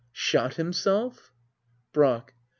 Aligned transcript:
Shot 0.13 0.55
himself! 0.55 1.31
Brack. 1.93 2.33